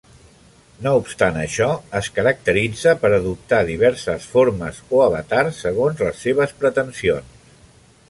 No 0.85 0.93
obstant 1.01 1.37
això, 1.41 1.67
es 1.99 2.09
caracteritza 2.15 2.95
per 3.05 3.13
adoptar 3.19 3.61
diverses 3.69 4.27
formes 4.35 4.83
o 5.01 5.05
avatars 5.07 5.63
segons 5.67 6.05
les 6.09 6.23
seves 6.27 6.61
pretensions. 6.65 7.51